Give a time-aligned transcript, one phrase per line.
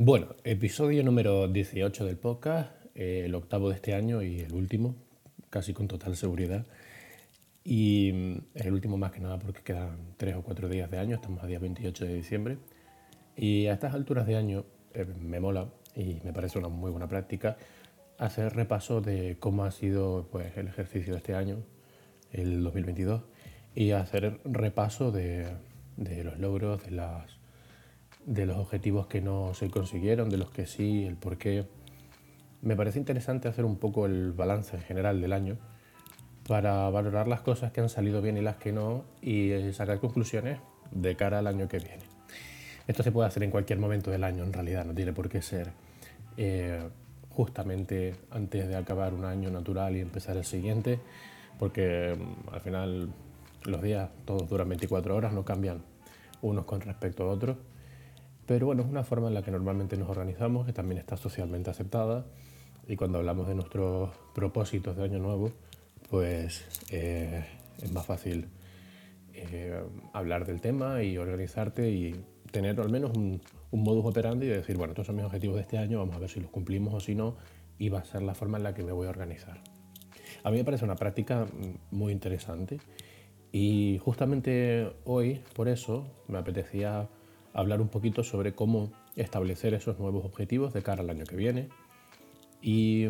[0.00, 4.94] Bueno, episodio número 18 del podcast, eh, el octavo de este año y el último,
[5.50, 6.66] casi con total seguridad.
[7.64, 11.16] Y mm, el último más que nada porque quedan tres o cuatro días de año,
[11.16, 12.58] estamos a día 28 de diciembre.
[13.34, 17.08] Y a estas alturas de año eh, me mola y me parece una muy buena
[17.08, 17.56] práctica
[18.18, 21.64] hacer repaso de cómo ha sido pues, el ejercicio de este año,
[22.30, 23.24] el 2022,
[23.74, 25.48] y hacer repaso de,
[25.96, 27.37] de los logros, de las
[28.28, 31.64] de los objetivos que no se consiguieron, de los que sí, el por qué.
[32.60, 35.56] Me parece interesante hacer un poco el balance en general del año
[36.46, 39.98] para valorar las cosas que han salido bien y las que no y eh, sacar
[39.98, 40.58] conclusiones
[40.90, 42.02] de cara al año que viene.
[42.86, 45.40] Esto se puede hacer en cualquier momento del año, en realidad, no tiene por qué
[45.40, 45.72] ser
[46.36, 46.86] eh,
[47.30, 51.00] justamente antes de acabar un año natural y empezar el siguiente,
[51.58, 53.08] porque mm, al final
[53.64, 55.82] los días todos duran 24 horas, no cambian
[56.42, 57.56] unos con respecto a otros.
[58.48, 61.68] Pero bueno, es una forma en la que normalmente nos organizamos, que también está socialmente
[61.68, 62.24] aceptada.
[62.88, 65.52] Y cuando hablamos de nuestros propósitos de año nuevo,
[66.08, 67.44] pues eh,
[67.82, 68.48] es más fácil
[69.34, 69.82] eh,
[70.14, 74.78] hablar del tema y organizarte y tener al menos un, un modus operandi y decir,
[74.78, 77.00] bueno, estos son mis objetivos de este año, vamos a ver si los cumplimos o
[77.00, 77.36] si no,
[77.78, 79.60] y va a ser la forma en la que me voy a organizar.
[80.42, 81.46] A mí me parece una práctica
[81.90, 82.78] muy interesante
[83.52, 87.10] y justamente hoy, por eso, me apetecía
[87.52, 91.68] hablar un poquito sobre cómo establecer esos nuevos objetivos de cara al año que viene
[92.60, 93.06] y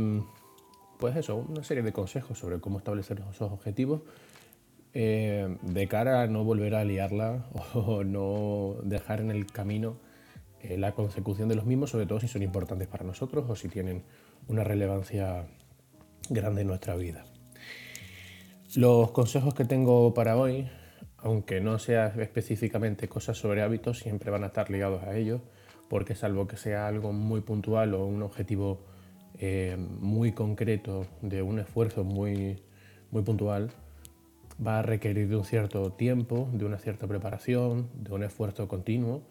[0.99, 4.03] pues eso, una serie de consejos sobre cómo establecer esos objetivos
[4.95, 9.97] eh, de cara a no volver a liarla o no dejar en el camino
[10.61, 13.69] eh, la consecución de los mismos, sobre todo si son importantes para nosotros o si
[13.69, 14.03] tienen
[14.49, 15.47] una relevancia
[16.31, 17.25] grande en nuestra vida.
[18.75, 20.69] Los consejos que tengo para hoy
[21.29, 25.43] aunque no sea específicamente cosas sobre hábitos, siempre van a estar ligados a ellos,
[25.91, 28.81] porque salvo que sea algo muy puntual o un objetivo
[29.39, 32.63] eh, muy concreto de un esfuerzo muy,
[33.11, 33.71] muy puntual,
[34.67, 39.23] va a requerir de un cierto tiempo, de una cierta preparación, de un esfuerzo continuo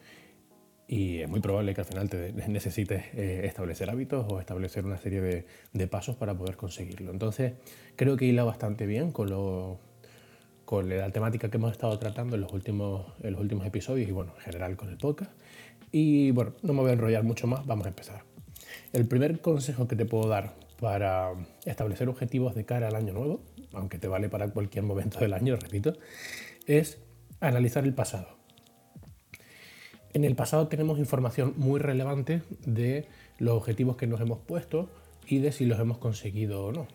[0.88, 4.98] y es muy probable que al final te necesites eh, establecer hábitos o establecer una
[4.98, 7.12] serie de, pasos para poder conseguirlo.
[7.12, 7.54] Entonces
[7.96, 9.80] creo que hila bastante bien con lo,
[10.68, 13.06] con la temática que hemos estado tratando en los últimos,
[13.66, 15.32] episodios y bueno, en general con el podcast.
[15.94, 18.24] Y bueno, no me voy a enrollar mucho más, vamos a empezar.
[18.92, 21.32] El primer consejo que te puedo dar para
[21.64, 23.40] establecer objetivos de cara al año nuevo,
[23.72, 25.94] aunque te vale para cualquier momento del año, repito,
[26.66, 27.00] es
[27.40, 28.28] analizar el pasado.
[30.12, 33.08] En el pasado tenemos información muy relevante de
[33.40, 34.90] los objetivos que nos hemos puesto
[35.30, 36.88] y de si los hemos conseguido o no.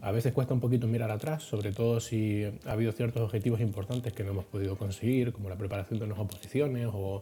[0.00, 4.12] A veces cuesta un poquito mirar atrás, sobre todo si ha habido ciertos objetivos importantes
[4.12, 7.20] que no hemos podido conseguir, como la preparación de unas oposiciones o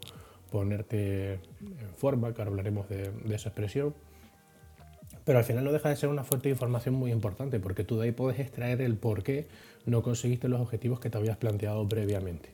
[0.51, 3.95] ponerte en forma, que ahora hablaremos de, esa expresión.
[5.25, 7.97] Pero al final no deja de ser una fuente de información muy importante, porque tú
[7.97, 9.47] de ahí puedes extraer el por qué
[9.87, 12.51] no conseguiste los objetivos que te habías planteado previamente.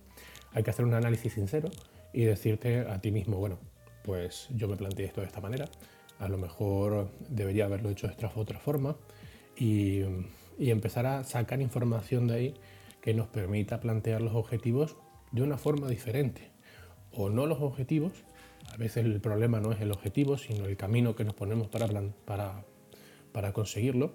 [0.53, 1.69] Hay que hacer un análisis sincero
[2.13, 3.59] y decirte a ti mismo, bueno,
[4.05, 5.67] pues yo me planteé esto de esta manera,
[6.19, 8.97] a lo mejor debería haberlo hecho de esta otra forma,
[9.63, 12.55] y, empezar a sacar información de ahí
[13.01, 14.97] que nos permita plantear los objetivos
[15.31, 16.51] de una forma diferente.
[17.13, 18.13] O no los objetivos,
[18.73, 21.89] a veces el problema no es el objetivo, sino el camino que nos ponemos para,
[22.25, 22.65] para,
[23.33, 24.15] para conseguirlo.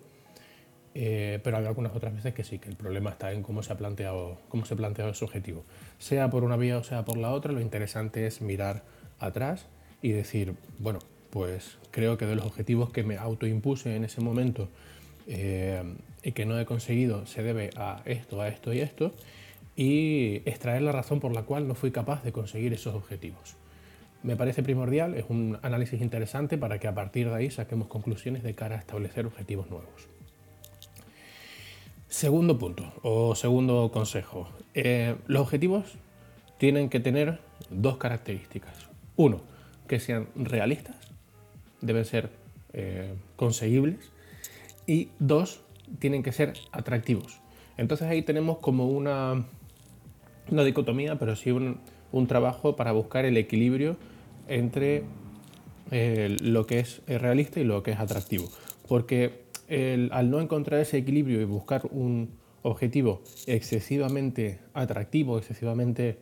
[0.95, 3.71] Eh, pero hay algunas otras veces que sí, que el problema está en cómo se
[3.71, 5.63] ha planteado, cómo se ha planteado ese objetivo.
[5.99, 8.83] Sea por una vía o sea por la otra, lo interesante es mirar
[9.19, 9.67] atrás
[10.01, 14.69] y decir, bueno, pues creo que de los objetivos que me autoimpuse en ese momento
[15.27, 15.83] eh,
[16.23, 19.13] y que no he conseguido se debe a esto, a esto y esto,
[19.75, 23.55] y extraer la razón por la cual no fui capaz de conseguir esos objetivos.
[24.23, 28.41] Me parece primordial, es un análisis interesante para que a partir de ahí saquemos conclusiones
[28.43, 30.09] de cara a establecer objetivos nuevos.
[32.07, 34.49] Segundo punto o segundo consejo.
[34.73, 35.97] Eh, los objetivos
[36.57, 37.39] tienen que tener
[37.69, 38.87] dos características.
[39.15, 39.41] Uno,
[39.87, 40.95] que sean realistas,
[41.81, 42.29] deben ser
[42.73, 44.11] eh, conseguibles
[44.87, 45.61] y dos,
[45.99, 47.39] tienen que ser atractivos.
[47.77, 49.45] Entonces ahí tenemos como una,
[50.49, 51.79] una dicotomía, pero sí un,
[52.27, 53.95] trabajo para buscar el equilibrio
[54.47, 55.03] entre
[55.91, 58.49] eh, lo que es realista y lo que es atractivo.
[58.87, 59.45] Porque
[60.11, 62.31] al no encontrar ese equilibrio y buscar un
[62.63, 66.17] objetivo excesivamente atractivo, excesivamente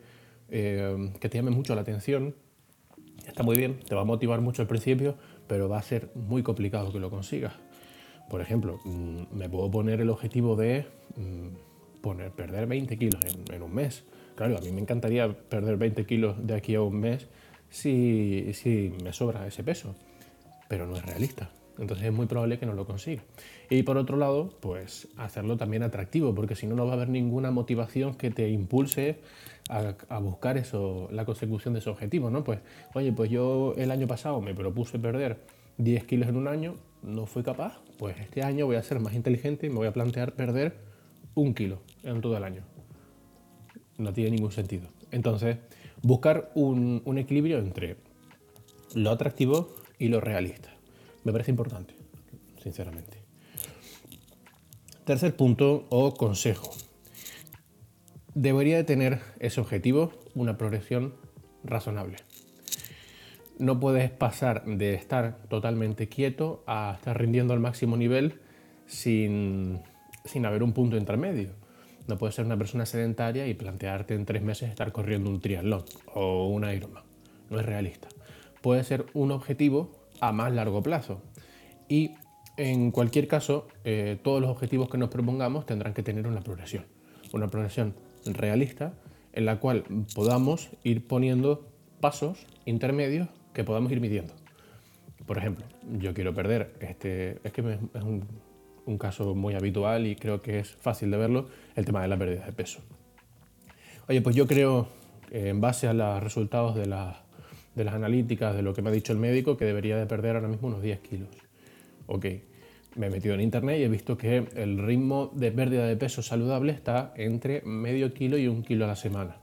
[0.50, 2.34] eh, que te llame mucho la atención,
[3.26, 5.16] está muy bien, te va a motivar mucho al principio,
[5.46, 7.54] pero va a ser muy complicado que lo consigas.
[8.28, 10.86] Por ejemplo, mm, me puedo poner el objetivo de
[11.16, 13.20] mm, poner, perder 20 kilos
[13.52, 14.04] en, un mes.
[14.34, 17.28] Claro, a mí me encantaría perder 20 kilos de aquí a un mes
[17.70, 19.94] si, si me sobra ese peso,
[20.68, 21.50] pero no es realista.
[21.78, 23.22] Entonces es muy probable que no lo consiga.
[23.68, 27.08] Y por otro lado, pues hacerlo también atractivo, porque si no, no va a haber
[27.08, 29.18] ninguna motivación que te impulse
[29.68, 32.44] a, buscar eso, la consecución de ese objetivo, ¿no?
[32.44, 32.60] Pues,
[32.94, 35.38] oye, pues yo el año pasado me propuse perder
[35.78, 36.76] 10 kilos en un año,
[37.06, 39.92] no fui capaz, pues este año voy a ser más inteligente y me voy a
[39.92, 40.76] plantear perder
[41.34, 42.64] un kilo en todo el año.
[43.96, 44.88] No tiene ningún sentido.
[45.12, 45.58] Entonces,
[46.02, 47.96] buscar un, un equilibrio entre
[48.94, 50.68] lo atractivo y lo realista.
[51.22, 51.94] Me parece importante,
[52.62, 53.18] sinceramente.
[55.04, 56.72] Tercer punto o consejo.
[58.34, 61.14] Debería de tener ese objetivo una progresión
[61.62, 62.16] razonable.
[63.58, 68.40] No puedes pasar de estar totalmente quieto a estar rindiendo al máximo nivel
[68.86, 69.80] sin,
[70.24, 71.50] sin haber un punto intermedio.
[72.06, 75.84] No puedes ser una persona sedentaria y plantearte en tres meses estar corriendo un triatlón
[76.14, 77.02] o un Ironman.
[77.50, 78.08] No es realista.
[78.60, 81.22] Puede ser un objetivo a más largo plazo.
[81.88, 82.12] Y
[82.56, 86.84] en cualquier caso, eh, todos los objetivos que nos propongamos tendrán que tener una progresión.
[87.32, 87.94] Una progresión
[88.24, 88.94] realista
[89.32, 91.68] en la cual podamos ir poniendo
[92.00, 94.34] pasos intermedios que podamos ir midiendo.
[95.24, 95.64] Por ejemplo,
[95.98, 100.70] yo quiero perder, este, es que es un, caso muy habitual y creo que es
[100.70, 102.80] fácil de verlo, el tema de la pérdida de peso.
[104.08, 104.88] Oye, pues yo creo,
[105.30, 109.12] en base a los resultados de, de las analíticas, de lo que me ha dicho
[109.14, 111.30] el médico, que debería de perder ahora mismo unos 10 kilos.
[112.06, 112.26] Ok,
[112.94, 116.22] me he metido en internet y he visto que el ritmo de pérdida de peso
[116.22, 119.38] saludable está entre medio kilo y un kilo a la semana.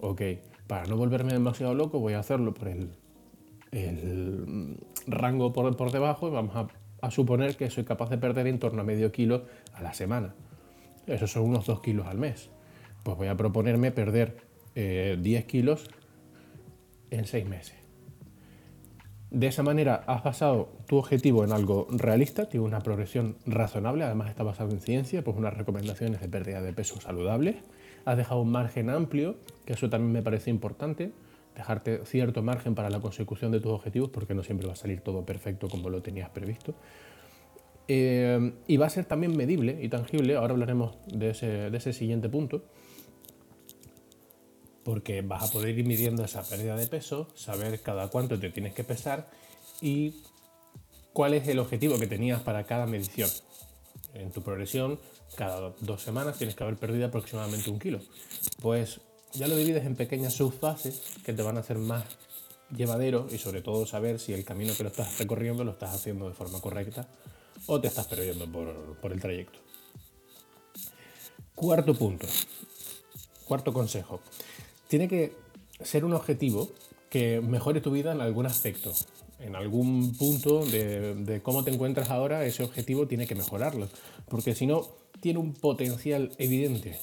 [0.00, 0.20] Ok,
[0.66, 2.90] para no volverme demasiado loco voy a hacerlo por el,
[3.72, 6.68] el rango por, por debajo vamos
[7.00, 10.34] a suponer que soy capaz de perder en torno a medio kilo a la semana.
[11.06, 12.50] Esos son unos 2 kilos al mes.
[13.02, 14.36] Pues voy a proponerme perder
[14.74, 15.88] 10 eh, kilos
[17.10, 17.74] en 6 meses.
[19.30, 24.30] De esa manera has basado tu objetivo en algo realista, tiene una progresión razonable, además
[24.30, 27.62] está basado en ciencia, pues unas recomendaciones de pérdida de peso saludable.
[28.06, 29.36] Has dejado un margen amplio,
[29.66, 31.12] que eso también me parece importante,
[31.58, 35.00] dejarte cierto margen para la consecución de tus objetivos, porque no siempre va a salir
[35.00, 36.74] todo perfecto como lo tenías previsto.
[37.88, 42.62] Eh, y va a ser también medible y tangible, ahora hablaremos de ese, siguiente punto,
[44.84, 48.72] porque vas a poder ir midiendo esa pérdida de peso, saber cada cuánto te tienes
[48.72, 49.28] que pesar
[49.80, 50.22] y
[51.12, 53.28] cuál es el objetivo que tenías para cada medición.
[54.14, 55.00] En tu progresión,
[55.34, 57.98] cada dos semanas tienes que haber perdido aproximadamente un kilo.
[58.62, 59.00] Pues
[59.32, 62.04] ya lo divides en pequeñas subfases que te van a hacer más
[62.74, 66.28] llevadero y sobre todo saber si el camino que lo estás recorriendo lo estás haciendo
[66.28, 67.08] de forma correcta
[67.66, 69.58] o te estás perdiendo por, el trayecto.
[71.54, 72.26] Cuarto punto,
[73.44, 74.20] cuarto consejo.
[74.86, 75.32] Tiene que
[75.82, 76.70] ser un objetivo
[77.10, 78.92] que mejore tu vida en algún aspecto.
[79.40, 83.88] En algún punto de, de cómo te encuentras ahora, ese objetivo tiene que mejorarlo.
[84.28, 84.88] Porque si no,
[85.20, 86.98] tiene un potencial evidente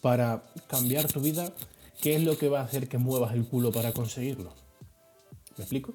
[0.00, 1.52] para cambiar tu vida,
[2.00, 4.52] ¿qué es lo que va a hacer que muevas el culo para conseguirlo?
[5.56, 5.94] ¿Me explico?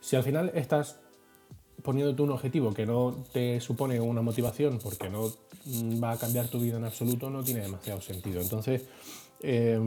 [0.00, 0.96] Si al final estás
[1.82, 5.30] poniéndote un objetivo que no te supone una motivación porque no
[6.02, 8.40] va a cambiar tu vida en absoluto, no tiene demasiado sentido.
[8.40, 8.82] Entonces,
[9.40, 9.78] eh,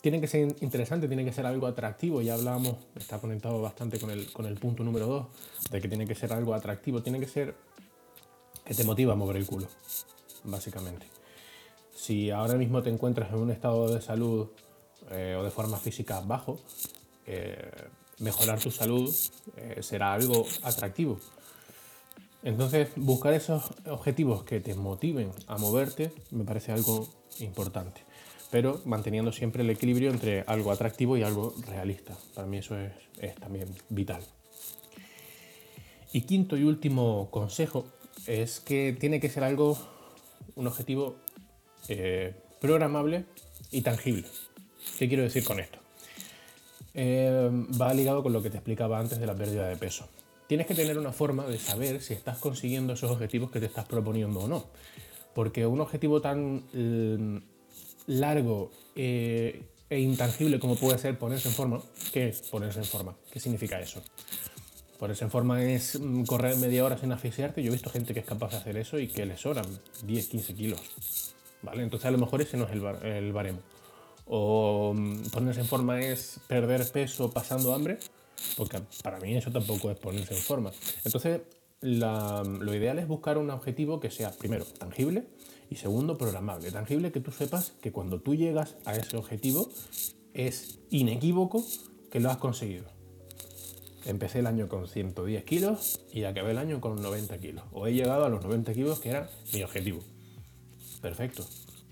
[0.00, 2.22] tiene que ser interesante, tiene que ser algo atractivo.
[2.22, 5.26] Ya hablábamos, está conectado bastante con el, con el punto número 2,
[5.70, 7.54] de que tiene que ser algo atractivo, tiene que ser
[8.64, 9.66] que te motiva a mover el culo,
[10.44, 11.19] básicamente.
[12.00, 14.48] Si ahora mismo te encuentras en un estado de salud
[15.10, 16.58] eh, o de forma física bajo,
[17.26, 17.70] eh,
[18.20, 19.14] mejorar tu salud
[19.58, 21.20] eh, será algo atractivo.
[22.42, 27.06] Entonces, buscar esos objetivos que te motiven a moverte me parece algo
[27.38, 28.00] importante,
[28.50, 32.16] pero manteniendo siempre el equilibrio entre algo atractivo y algo realista.
[32.34, 34.22] Para mí eso es, es también vital.
[36.14, 37.84] Y quinto y último consejo
[38.26, 39.76] es que tiene que ser algo,
[40.56, 41.16] un objetivo
[41.88, 43.24] eh, programable
[43.70, 44.24] y tangible.
[44.98, 45.78] ¿Qué quiero decir con esto?
[46.94, 50.08] Eh, va ligado con lo que te explicaba antes de la pérdida de peso.
[50.46, 53.86] Tienes que tener una forma de saber si estás consiguiendo esos objetivos que te estás
[53.86, 54.66] proponiendo o no.
[55.34, 57.42] Porque un objetivo tan mm,
[58.08, 61.80] largo eh, e intangible como puede ser ponerse en forma,
[62.12, 63.16] ¿qué es ponerse en forma?
[63.32, 64.02] ¿Qué significa eso?
[64.98, 67.62] Ponerse en forma es mm, correr media hora sin asfixiarte.
[67.62, 69.66] Yo he visto gente que es capaz de hacer eso y que le sobran
[70.02, 70.80] 10, 15 kilos.
[71.72, 73.60] Entonces a lo mejor ese no es el, baremo.
[74.26, 77.98] O mm, ponerse en forma es perder peso pasando hambre,
[78.56, 80.72] porque para mí eso tampoco es ponerse en forma.
[81.04, 81.40] Entonces
[81.82, 85.24] lo ideal es buscar un objetivo que sea, primero, tangible
[85.70, 86.70] y segundo, programable.
[86.70, 89.70] Tangible que tú sepas que cuando tú llegas a ese objetivo
[90.34, 91.64] es inequívoco
[92.10, 92.84] que lo has conseguido.
[94.06, 97.64] empecé el año con 110 kilos y acabé el año con 90 kilos.
[97.72, 100.00] O he llegado a los 90 kilos que era mi objetivo.
[101.00, 101.44] Perfecto,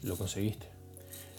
[0.03, 0.67] lo conseguiste.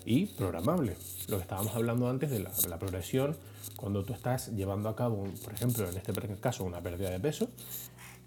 [0.06, 0.96] Y programable,
[1.28, 3.38] lo que estábamos hablando antes de la, progresión,
[3.76, 7.50] cuando tú estás llevando a cabo, por ejemplo, en este caso, una pérdida de peso,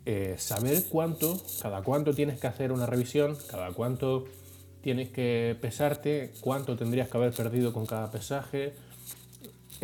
[0.04, 4.24] eh, saber cuánto, cada cuánto tienes que hacer una revisión, cada cuánto
[4.80, 8.74] tienes que pesarte, cuánto tendrías que haber perdido con cada pesaje,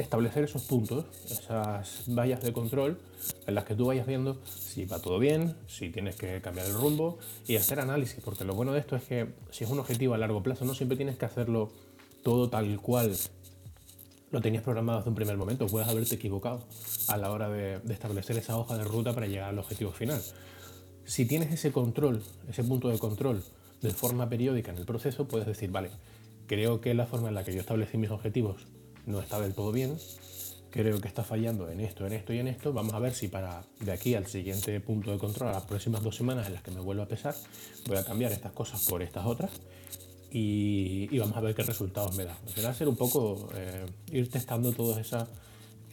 [0.03, 2.99] establecer esos puntos, esas vallas de control
[3.47, 6.75] en las que tú vayas viendo si va todo bien, si tienes que cambiar el
[6.75, 10.15] rumbo y hacer análisis, porque lo bueno de esto es que si es un objetivo
[10.15, 11.71] a largo plazo no siempre tienes que hacerlo
[12.23, 13.17] todo tal cual
[14.31, 16.63] lo tenías programado desde un primer momento, puedes haberte equivocado
[17.09, 20.23] a la hora de, de establecer esa hoja de ruta para llegar al objetivo final.
[21.05, 23.43] Si tienes ese control, ese punto de control
[23.81, 25.91] de forma periódica en el proceso, puedes decir, vale,
[26.47, 28.67] creo que la forma en la que yo establecí mis objetivos
[29.09, 29.99] no está del todo bien,
[30.71, 32.73] creo que está fallando en esto, en esto y en esto.
[32.73, 36.03] Vamos a ver si para de aquí al siguiente punto de control, a las próximas
[36.03, 37.35] dos semanas en las que me vuelvo a pesar,
[37.87, 39.51] voy a cambiar estas cosas por estas otras
[40.31, 42.39] y, vamos a ver qué resultados me da.
[42.55, 45.27] Será ser un poco eh, ir testando todas esas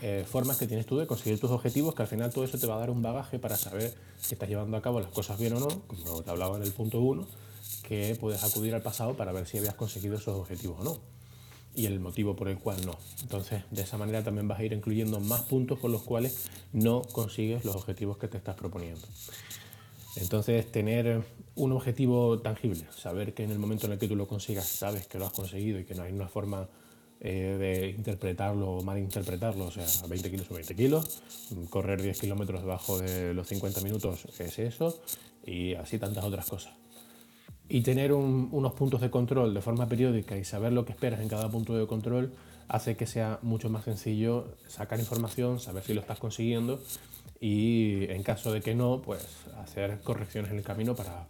[0.02, 2.68] eh, formas que tienes tú de conseguir tus objetivos, que al final todo eso te
[2.68, 5.54] va a dar un bagaje para saber si estás llevando a cabo las cosas bien
[5.54, 7.26] o no, como te hablaba en el punto 1,
[7.84, 11.15] que puedes acudir al pasado para ver si habías conseguido esos objetivos o no
[11.76, 12.98] y el motivo por el cual no.
[13.22, 17.02] Entonces, de esa manera también vas a ir incluyendo más puntos por los cuales no
[17.02, 19.06] consigues los objetivos que te estás proponiendo.
[20.16, 21.24] Entonces, tener
[21.56, 25.08] un objetivo tangible, saber que en el momento en el que tú lo consigas, sabes
[25.08, 26.70] que lo has conseguido y que no hay una forma
[27.20, 31.22] eh, de interpretarlo o malinterpretarlo, o sea, 20 kilos o 20 kilos,
[31.70, 35.02] correr 10 kilómetros debajo de los 50 minutos es eso,
[35.46, 36.74] y así tantas otras cosas
[37.68, 41.28] y tener unos puntos de control de forma periódica y saber lo que esperas en
[41.28, 42.32] cada punto de control
[42.68, 46.80] hace que sea mucho más sencillo sacar información, saber si lo estás consiguiendo
[47.40, 49.26] y en caso de que no, pues
[49.58, 51.28] hacer correcciones en el camino para,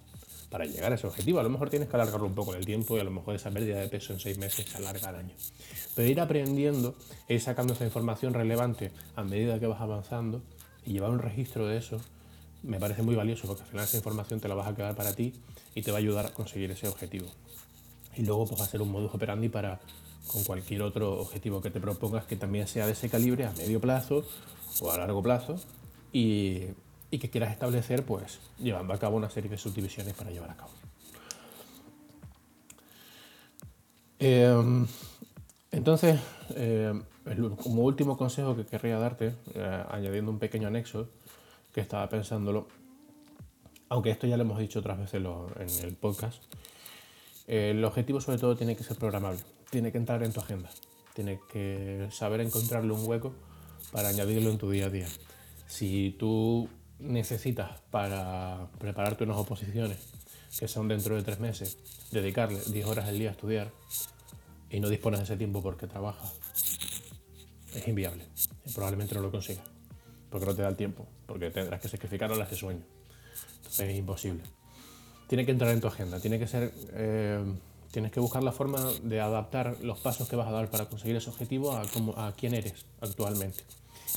[0.50, 1.40] para llegar a ese objetivo.
[1.40, 3.36] A lo mejor tienes que alargarlo un poco en el tiempo y a lo mejor
[3.36, 5.34] esa pérdida de peso en seis meses se alarga al año.
[5.96, 6.96] Pero ir aprendiendo,
[7.28, 10.42] ir sacando esa información relevante a medida que vas avanzando
[10.86, 12.00] y llevar un registro de eso
[12.66, 15.14] me parece muy valioso porque al final esa información te la vas a quedar para
[15.14, 15.34] ti
[15.74, 17.28] y te va a ayudar a conseguir ese objetivo.
[18.16, 19.80] Y luego pues ser un modus operandi para
[20.28, 23.80] con cualquier otro objetivo que te propongas que también sea de ese calibre a medio
[23.80, 24.26] plazo
[24.82, 25.56] o a largo plazo
[26.12, 26.64] y,
[27.12, 30.58] y que quieras establecer pues llevando a cabo una serie de subdivisiones para llevar a
[30.58, 30.72] cabo.
[34.20, 34.88] Em,
[35.72, 36.20] entonces,
[36.56, 37.04] em,
[37.64, 41.10] como último consejo que querría darte, eh, añadiendo un pequeño anexo,
[41.76, 42.70] que estaba pensándolo,
[43.90, 46.42] aunque esto ya lo hemos dicho otras veces en el podcast,
[47.48, 50.70] el objetivo sobre todo tiene que ser programable, tiene que entrar en tu agenda,
[51.14, 53.34] tiene que saber encontrarle un hueco
[53.92, 55.08] para añadirlo en tu día a día.
[55.68, 59.98] Si tú necesitas para prepararte unas oposiciones
[60.58, 61.78] que son dentro de tres meses,
[62.10, 63.70] dedicarle 10 horas al día a estudiar
[64.70, 66.40] y no dispones de ese tiempo porque trabajas,
[67.74, 68.24] es inviable.
[68.74, 69.75] Probablemente no lo consigas
[70.36, 72.82] porque no te da el tiempo, porque tendrás que sacrificar horas de sueño.
[73.56, 74.44] Entonces es imposible.
[75.30, 77.42] Tiene que entrar en tu agenda, tiene que ser, eh,
[77.90, 81.16] tienes que buscar la forma de adaptar los pasos que vas a dar para conseguir
[81.16, 83.64] ese objetivo a, quién eres actualmente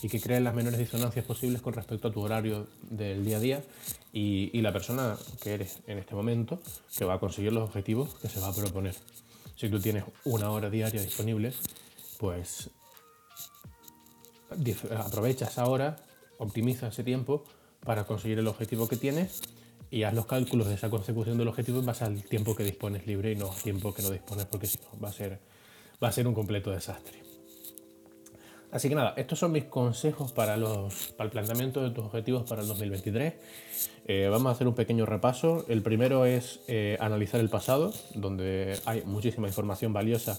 [0.03, 3.41] y que crees las menores disonancias posibles con respecto a tu horario del día a
[3.41, 3.65] día
[4.13, 6.61] y, y, la persona que eres en este momento
[6.97, 8.97] que va a conseguir los objetivos que se va a proponer.
[9.55, 11.53] Si tú tienes una hora diaria disponible,
[12.19, 12.71] pues
[14.97, 15.97] aprovecha esa hora
[16.39, 17.45] optimiza ese tiempo
[17.85, 19.43] para conseguir el objetivo que tienes
[19.91, 23.07] y haz los cálculos de esa consecución del objetivo en base al tiempo que dispones
[23.07, 25.41] libre y no al tiempo que no dispones, porque si no va a ser,
[26.03, 27.23] va a ser un completo desastre.
[28.71, 32.47] Así que nada, estos son mis consejos para, los, para el planteamiento de tus objetivos
[32.47, 33.35] para el 2023.
[34.05, 35.65] Eh, vamos a hacer un pequeño repaso.
[35.69, 40.39] El primero es eh, analizar el pasado, donde hay muchísima información valiosa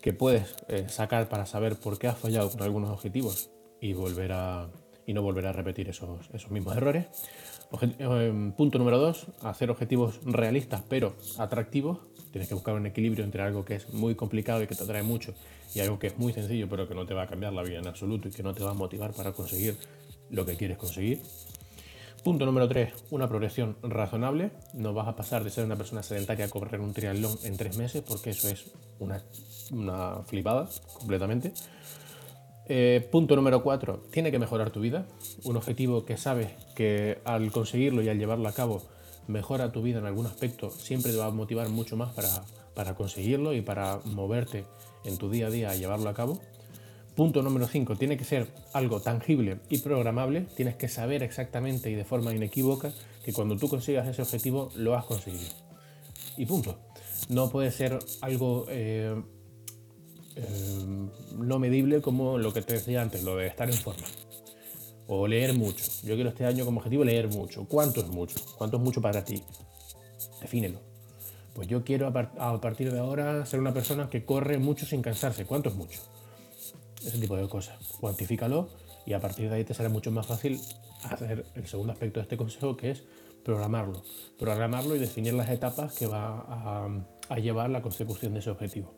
[0.00, 4.32] que puedes eh, sacar para saber por qué has fallado con algunos objetivos y volver
[4.32, 4.68] a,
[5.06, 7.06] y no volver a repetir esos, esos mismos errores.
[7.80, 11.98] Eh, punto número dos, hacer objetivos realistas pero atractivos.
[12.30, 15.02] Tienes que buscar un equilibrio entre algo que es muy complicado y que te atrae
[15.02, 15.34] mucho
[15.74, 17.78] y algo que es muy sencillo pero que no te va a cambiar la vida
[17.78, 19.76] en absoluto y que no te va a motivar para conseguir
[20.30, 21.20] lo que quieres conseguir.
[22.24, 24.50] Punto número tres, una progresión razonable.
[24.72, 27.76] No vas a pasar de ser una persona sedentaria a correr un triatlón en tres
[27.76, 29.22] meses porque eso es una,
[29.70, 30.68] una flipada
[30.98, 31.52] completamente.
[32.66, 34.04] Eh, punto número 4.
[34.10, 35.06] Tiene que mejorar tu vida.
[35.44, 38.82] Un objetivo que sabes que al conseguirlo y al llevarlo a cabo
[39.26, 42.12] mejora tu vida en algún aspecto, siempre te va a motivar mucho más
[42.74, 44.64] para, conseguirlo y para moverte
[45.04, 46.40] en tu día a día a llevarlo a cabo.
[47.14, 50.46] Punto número 5, tiene que ser algo tangible y programable.
[50.56, 52.92] Tienes que saber exactamente y de forma inequívoca
[53.24, 55.52] que cuando tú consigas ese objetivo lo has conseguido.
[56.36, 56.78] Y punto.
[57.28, 59.22] No puede ser algo eh,
[60.36, 64.06] eh, no medible como lo que te decía antes, lo de estar en forma.
[65.06, 65.84] O leer mucho.
[66.02, 67.66] Yo quiero este año como objetivo leer mucho.
[67.68, 68.36] ¿Cuánto es mucho?
[68.56, 69.42] ¿Cuánto es mucho para ti?
[70.40, 70.80] Defínelo.
[71.52, 75.44] Pues yo quiero a partir de ahora ser una persona que corre mucho sin cansarse.
[75.44, 76.00] ¿Cuánto es mucho?
[77.06, 77.76] ese tipo de cosas.
[78.00, 78.68] Cuantifícalo
[79.06, 80.60] y a partir de ahí te será mucho más fácil
[81.10, 83.04] hacer el segundo aspecto de este consejo, que es
[83.44, 84.02] programarlo.
[84.38, 86.88] Programarlo y definir las etapas que va
[87.28, 88.94] a, llevar la consecución de ese objetivo.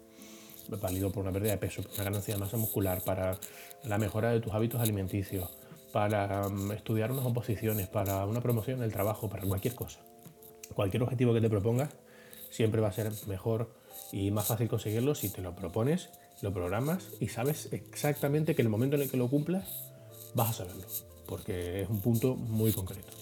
[0.69, 3.39] Válido por una pérdida de peso, una ganancia de masa muscular, para
[3.85, 5.49] la mejora de tus hábitos alimenticios,
[5.93, 10.01] para mm, estudiar unas oposiciones, para una promoción del trabajo, para cualquier cosa.
[10.75, 11.91] Cualquier objetivo que te propongas
[12.51, 13.71] siempre va a ser mejor
[14.13, 16.11] y más fácil conseguirlo si te lo propones
[16.43, 19.93] lo programas y sabes exactamente que en el momento en el que lo cumplas
[20.35, 20.87] vas a saberlo,
[21.27, 23.13] porque es un punto muy concreto.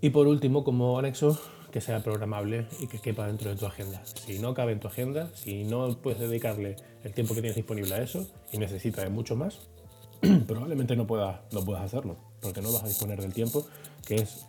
[0.00, 1.40] Y por último, como anexo,
[1.74, 4.00] que sea programable y que quepa dentro de tu agenda.
[4.04, 7.92] Si no cabe en tu agenda, si no puedes dedicarle el tiempo que tienes disponible
[7.96, 9.58] a eso y necesitas de mucho más,
[10.46, 13.66] probablemente no puedas, no puedas hacerlo, porque no vas a disponer del tiempo,
[14.06, 14.46] que es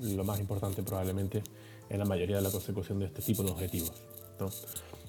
[0.00, 1.42] lo más importante probablemente
[1.90, 3.92] en la mayoría de la consecución de este tipo de objetivos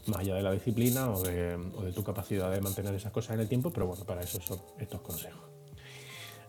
[0.07, 3.47] más allá de la disciplina o de, tu capacidad de mantener esas cosas en el
[3.47, 5.43] tiempo, pero bueno, para eso son estos consejos.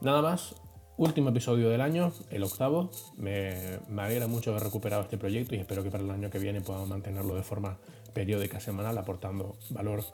[0.00, 0.56] Nada más,
[0.98, 2.90] último episodio del año, el octavo.
[3.16, 6.60] Me, alegra mucho haber recuperado este proyecto y espero que para el año que viene
[6.60, 7.78] podamos mantenerlo de forma
[8.12, 10.04] periódica, semanal, aportando valor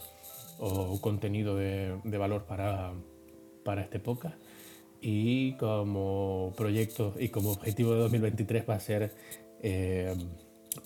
[0.58, 2.92] o contenido de, valor para,
[3.64, 4.36] para este podcast.
[5.00, 9.14] Y como proyecto y como objetivo de 2023 va a ser
[9.62, 10.14] eh,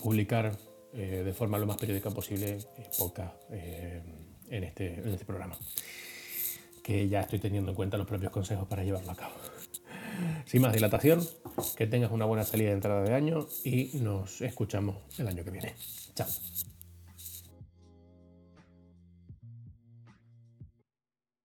[0.02, 0.56] publicar
[0.94, 2.58] eh, de forma lo más periódica posible
[2.98, 4.02] poca eh,
[4.48, 5.58] en, este, en este programa.
[6.82, 9.34] Que ya estoy teniendo en cuenta los propios consejos para llevarlo a cabo.
[10.46, 11.26] Sin más dilatación,
[11.76, 15.50] que tengas una buena salida de entrada de año y nos escuchamos el año que
[15.50, 15.74] viene.
[16.14, 16.28] Chao.